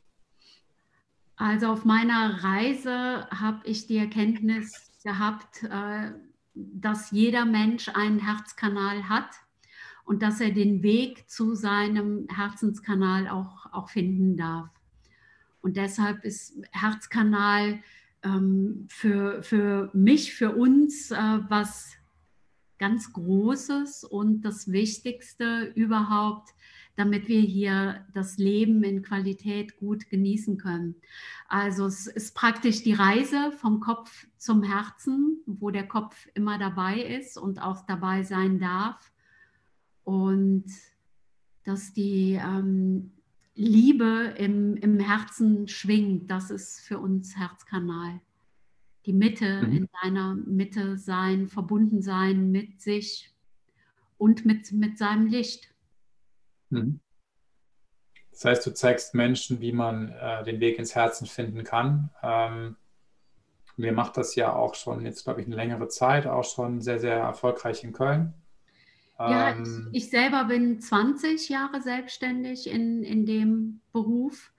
[1.37, 6.11] Also auf meiner Reise habe ich die Erkenntnis gehabt, äh,
[6.55, 9.29] dass jeder Mensch einen Herzkanal hat
[10.05, 14.69] und dass er den Weg zu seinem Herzenskanal auch, auch finden darf.
[15.61, 17.79] Und deshalb ist Herzkanal
[18.23, 21.93] ähm, für, für mich, für uns äh, was
[22.77, 26.49] ganz Großes und das Wichtigste überhaupt,
[26.95, 30.95] damit wir hier das Leben in Qualität gut genießen können.
[31.47, 37.01] Also es ist praktisch die Reise vom Kopf zum Herzen, wo der Kopf immer dabei
[37.01, 39.11] ist und auch dabei sein darf.
[40.03, 40.65] Und
[41.63, 43.11] dass die ähm,
[43.55, 48.21] Liebe im, im Herzen schwingt, das ist für uns Herzkanal.
[49.05, 49.73] Die Mitte, mhm.
[49.73, 53.33] in seiner Mitte sein, verbunden sein mit sich
[54.17, 55.74] und mit, mit seinem Licht.
[56.69, 56.99] Mhm.
[58.31, 62.09] Das heißt, du zeigst Menschen, wie man äh, den Weg ins Herzen finden kann.
[62.21, 62.75] Ähm,
[63.77, 66.99] mir macht das ja auch schon jetzt, glaube ich, eine längere Zeit, auch schon sehr,
[66.99, 68.33] sehr erfolgreich in Köln.
[69.17, 74.51] Ja, ähm, ich, ich, selber bin 20 Jahre selbstständig in, in dem Beruf.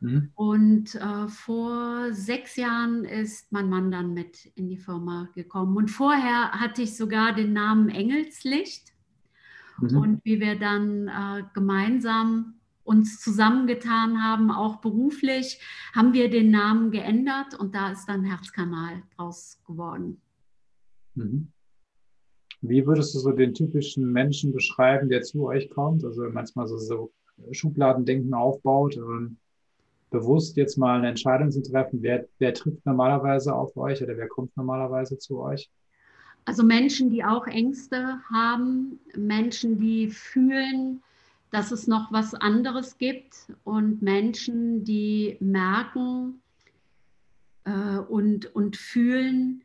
[0.00, 0.32] Mhm.
[0.34, 5.76] Und äh, vor sechs Jahren ist mein Mann dann mit in die Firma gekommen.
[5.76, 8.91] Und vorher hatte ich sogar den Namen Engelslicht.
[9.82, 9.96] Mhm.
[9.96, 15.60] Und wie wir dann äh, gemeinsam uns zusammengetan haben, auch beruflich,
[15.94, 20.20] haben wir den Namen geändert und da ist dann Herzkanal draus geworden.
[21.14, 21.48] Mhm.
[22.60, 26.04] Wie würdest du so den typischen Menschen beschreiben, der zu euch kommt?
[26.04, 27.12] Also manchmal so, so
[27.50, 29.38] Schubladendenken aufbaut und
[30.10, 34.28] bewusst jetzt mal eine Entscheidung zu treffen, wer, wer trifft normalerweise auf euch oder wer
[34.28, 35.70] kommt normalerweise zu euch?
[36.44, 41.02] Also Menschen, die auch Ängste haben, Menschen, die fühlen,
[41.50, 46.40] dass es noch was anderes gibt und Menschen, die merken
[47.64, 49.62] äh, und, und fühlen,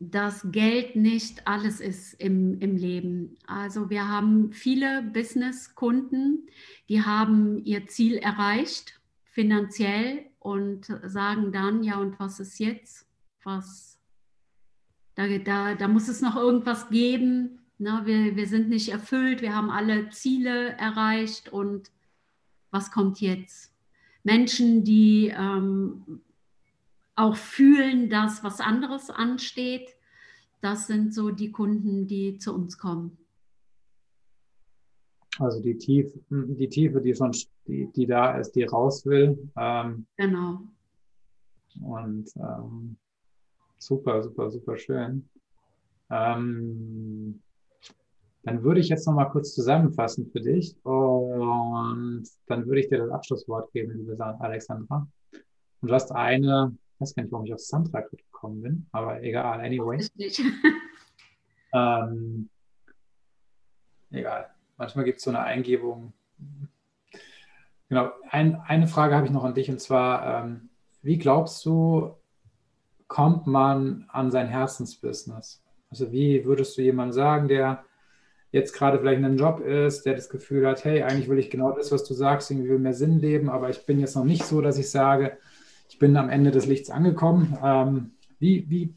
[0.00, 3.36] dass Geld nicht alles ist im, im Leben.
[3.46, 6.46] Also wir haben viele Business-Kunden,
[6.88, 13.06] die haben ihr Ziel erreicht, finanziell, und sagen dann, ja, und was ist jetzt?
[13.42, 13.97] Was
[15.18, 17.58] da, da, da muss es noch irgendwas geben.
[17.78, 18.02] Ne?
[18.04, 21.90] Wir, wir sind nicht erfüllt, wir haben alle Ziele erreicht und
[22.70, 23.74] was kommt jetzt?
[24.22, 26.20] Menschen, die ähm,
[27.16, 29.96] auch fühlen, dass was anderes ansteht,
[30.60, 33.18] das sind so die Kunden, die zu uns kommen.
[35.40, 37.32] Also die Tiefe, die Tiefe, die schon,
[37.66, 39.50] die, die da ist, die raus will.
[39.56, 40.60] Ähm, genau.
[41.80, 42.96] Und ähm,
[43.78, 45.28] Super, super, super schön.
[46.10, 47.42] Ähm,
[48.42, 52.98] dann würde ich jetzt noch mal kurz zusammenfassen für dich und dann würde ich dir
[52.98, 55.06] das Abschlusswort geben, liebe Alexandra.
[55.80, 59.22] Und du hast eine, ich weiß gar nicht, warum ich auf Sandra gekommen bin, aber
[59.22, 60.04] egal, anyway.
[61.72, 62.48] ähm,
[64.10, 64.50] egal.
[64.76, 66.12] Manchmal gibt es so eine Eingebung,
[67.88, 70.68] Genau, ein, eine Frage habe ich noch an dich und zwar, ähm,
[71.00, 72.14] wie glaubst du,
[73.08, 75.62] kommt man an sein Herzensbusiness?
[75.90, 77.84] Also wie würdest du jemandem sagen, der
[78.52, 81.50] jetzt gerade vielleicht in einem Job ist, der das Gefühl hat, hey, eigentlich will ich
[81.50, 84.24] genau das, was du sagst, irgendwie will mehr Sinn leben, aber ich bin jetzt noch
[84.24, 85.36] nicht so, dass ich sage,
[85.88, 87.58] ich bin am Ende des Lichts angekommen.
[87.62, 88.94] Ähm, wie, wie,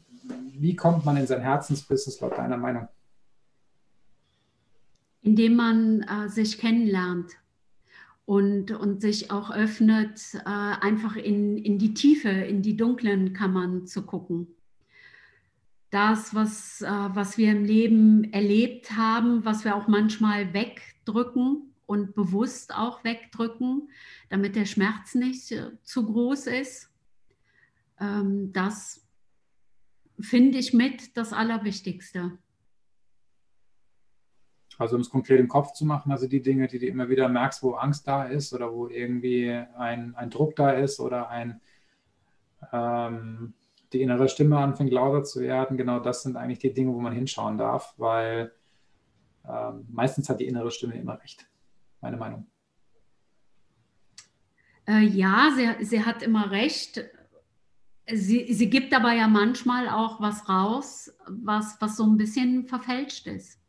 [0.58, 2.88] wie kommt man in sein Herzensbusiness laut deiner Meinung?
[5.22, 7.32] Indem man äh, sich kennenlernt
[8.24, 13.86] und, und sich auch öffnet, äh, einfach in, in die Tiefe, in die dunklen Kammern
[13.86, 14.48] zu gucken.
[15.90, 22.14] Das, was, äh, was wir im Leben erlebt haben, was wir auch manchmal wegdrücken und
[22.14, 23.90] bewusst auch wegdrücken,
[24.30, 26.90] damit der Schmerz nicht äh, zu groß ist,
[28.00, 29.04] ähm, das
[30.20, 32.38] finde ich mit das Allerwichtigste.
[34.78, 37.28] Also um es konkret im Kopf zu machen, also die Dinge, die du immer wieder
[37.28, 41.60] merkst, wo Angst da ist oder wo irgendwie ein, ein Druck da ist oder ein,
[42.72, 43.54] ähm,
[43.92, 47.12] die innere Stimme anfängt lauter zu werden, genau das sind eigentlich die Dinge, wo man
[47.12, 48.52] hinschauen darf, weil
[49.48, 51.46] ähm, meistens hat die innere Stimme immer recht,
[52.00, 52.46] meine Meinung.
[54.86, 57.04] Äh, ja, sie, sie hat immer recht.
[58.12, 63.26] Sie, sie gibt aber ja manchmal auch was raus, was, was so ein bisschen verfälscht
[63.26, 63.61] ist.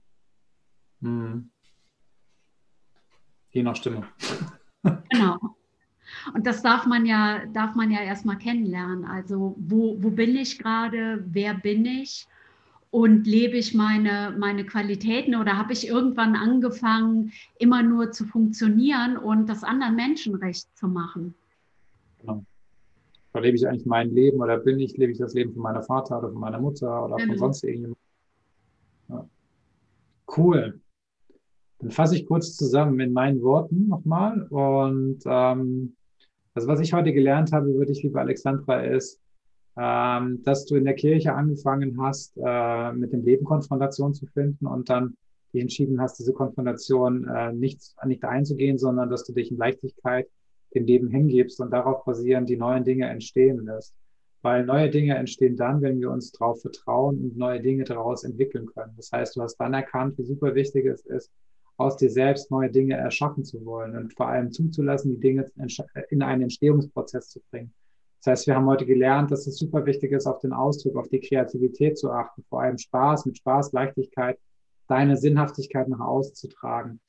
[1.03, 1.49] Hm.
[3.51, 4.07] Je nach Stimme.
[5.09, 5.37] Genau.
[6.33, 9.05] Und das darf man ja, darf man ja erstmal kennenlernen.
[9.05, 12.27] Also wo, wo bin ich gerade, wer bin ich
[12.91, 19.15] und lebe ich meine, meine Qualitäten oder habe ich irgendwann angefangen, immer nur zu funktionieren
[19.17, 21.33] und das anderen Menschen recht zu machen?
[22.19, 22.43] Genau.
[23.33, 25.83] Oder lebe ich eigentlich mein Leben oder bin ich, lebe ich das Leben von meiner
[25.83, 27.33] Vater oder von meiner Mutter oder genau.
[27.33, 27.97] von sonst irgendjemandem?
[29.07, 29.29] Ja.
[30.35, 30.81] Cool.
[31.83, 34.43] Dann fasse ich kurz zusammen in meinen Worten nochmal.
[34.43, 35.97] Und ähm,
[36.53, 39.19] also was ich heute gelernt habe über dich, liebe Alexandra, ist,
[39.75, 44.65] ähm, dass du in der Kirche angefangen hast, äh, mit dem Leben Konfrontation zu finden
[44.65, 45.17] und dann
[45.53, 50.29] dich entschieden hast, diese Konfrontation äh, nicht, nicht einzugehen, sondern dass du dich in Leichtigkeit
[50.73, 53.93] dem Leben hingibst und darauf basierend die neuen Dinge entstehen lässt.
[54.41, 58.67] Weil neue Dinge entstehen dann, wenn wir uns darauf vertrauen und neue Dinge daraus entwickeln
[58.67, 58.93] können.
[58.95, 61.29] Das heißt, du hast dann erkannt, wie super wichtig es ist,
[61.77, 65.51] aus dir selbst neue Dinge erschaffen zu wollen und vor allem zuzulassen, die Dinge
[66.09, 67.73] in einen Entstehungsprozess zu bringen.
[68.23, 71.09] Das heißt, wir haben heute gelernt, dass es super wichtig ist, auf den Ausdruck, auf
[71.09, 74.39] die Kreativität zu achten, vor allem Spaß, mit Spaß, Leichtigkeit,
[74.87, 77.01] deine Sinnhaftigkeit nach außen zu tragen.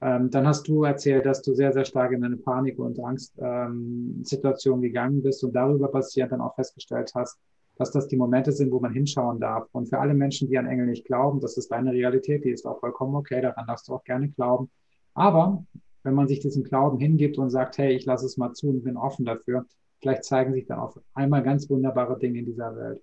[0.00, 4.78] Ähm, dann hast du erzählt, dass du sehr, sehr stark in eine Panik- und Angstsituation
[4.78, 7.38] ähm, gegangen bist und darüber basierend dann auch festgestellt hast,
[7.78, 9.68] dass das die Momente sind, wo man hinschauen darf.
[9.72, 12.66] Und für alle Menschen, die an Engel nicht glauben, das ist deine Realität, die ist
[12.66, 14.68] auch vollkommen okay, daran darfst du auch gerne glauben.
[15.14, 15.64] Aber
[16.02, 18.84] wenn man sich diesem Glauben hingibt und sagt, hey, ich lasse es mal zu und
[18.84, 19.64] bin offen dafür,
[20.00, 23.02] vielleicht zeigen sich dann auf einmal ganz wunderbare Dinge in dieser Welt.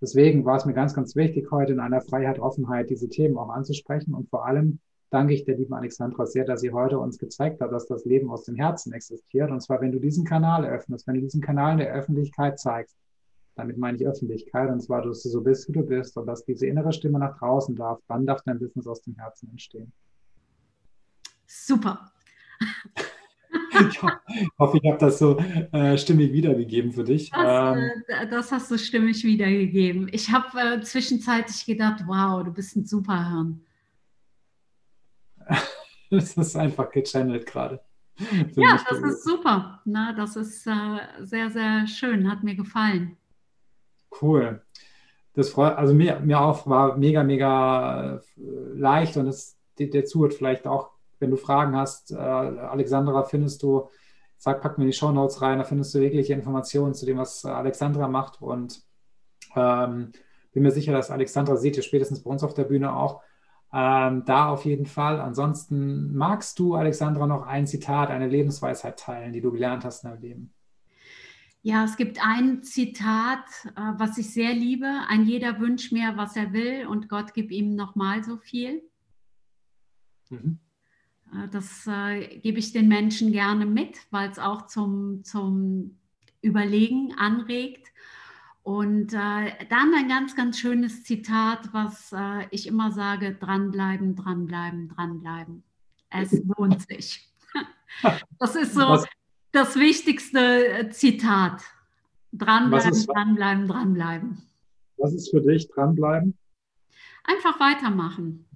[0.00, 3.50] Deswegen war es mir ganz, ganz wichtig, heute in einer Freiheit, Offenheit diese Themen auch
[3.50, 4.14] anzusprechen.
[4.14, 7.70] Und vor allem danke ich der lieben Alexandra sehr, dass sie heute uns gezeigt hat,
[7.70, 9.50] dass das Leben aus dem Herzen existiert.
[9.50, 12.96] Und zwar, wenn du diesen Kanal öffnest, wenn du diesen Kanal in der Öffentlichkeit zeigst,
[13.54, 16.44] damit meine ich Öffentlichkeit, und zwar, dass du so bist, wie du bist und dass
[16.44, 19.92] diese innere Stimme nach draußen darf, dann darf dein Business aus dem Herzen entstehen.
[21.46, 22.12] Super.
[23.90, 24.02] ich
[24.58, 27.30] hoffe, ich habe das so äh, stimmig wiedergegeben für dich.
[27.30, 30.08] Das, ähm, äh, das, hast du stimmig wiedergegeben.
[30.12, 33.60] Ich habe äh, zwischenzeitlich gedacht, wow, du bist ein super Hirn.
[36.10, 37.80] das ist einfach gechannelt gerade.
[38.54, 39.80] Ja, das ist super.
[39.84, 43.16] Na, das ist äh, sehr, sehr schön, hat mir gefallen.
[44.20, 44.62] Cool.
[45.34, 48.20] Das freut, also mir, mir auch war mega, mega äh,
[48.74, 50.90] leicht und das, der, zuhört vielleicht auch,
[51.20, 53.88] wenn du Fragen hast, äh, Alexandra, findest du,
[54.36, 57.44] sag, pack mir die Show Notes rein, da findest du wirkliche Informationen zu dem, was
[57.44, 58.82] Alexandra macht und
[59.56, 60.12] ähm,
[60.52, 63.22] bin mir sicher, dass Alexandra seht ihr spätestens bei uns auf der Bühne auch.
[63.72, 65.18] Ähm, da auf jeden Fall.
[65.18, 70.10] Ansonsten magst du, Alexandra, noch ein Zitat, eine Lebensweisheit teilen, die du gelernt hast in
[70.10, 70.54] deinem Leben?
[71.64, 73.44] Ja, es gibt ein Zitat,
[73.76, 74.86] äh, was ich sehr liebe.
[75.08, 78.82] Ein jeder wünscht mir, was er will und Gott gibt ihm nochmal so viel.
[80.28, 80.58] Mhm.
[81.32, 85.98] Äh, das äh, gebe ich den Menschen gerne mit, weil es auch zum, zum
[86.40, 87.86] Überlegen anregt.
[88.64, 94.88] Und äh, dann ein ganz, ganz schönes Zitat, was äh, ich immer sage, dranbleiben, dranbleiben,
[94.88, 95.62] dranbleiben.
[96.10, 97.28] Es lohnt sich.
[98.38, 99.04] Das ist so, was,
[99.52, 101.62] das wichtigste äh, Zitat.
[102.32, 104.42] Dranbleiben, ist, dranbleiben, dranbleiben.
[104.96, 106.34] Was ist für dich dranbleiben?
[107.24, 108.46] Einfach weitermachen.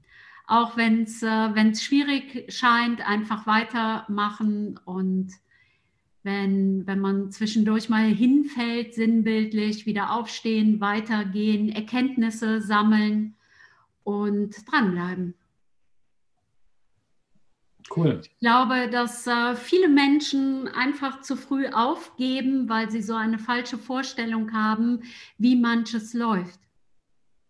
[0.47, 5.33] Auch wenn es äh, schwierig scheint, einfach weitermachen und
[6.23, 13.35] wenn, wenn man zwischendurch mal hinfällt, sinnbildlich, wieder aufstehen, weitergehen, Erkenntnisse sammeln
[14.03, 15.35] und dranbleiben.
[17.95, 18.21] Cool.
[18.23, 23.79] Ich glaube, dass äh, viele Menschen einfach zu früh aufgeben, weil sie so eine falsche
[23.79, 25.03] Vorstellung haben,
[25.39, 26.61] wie manches läuft.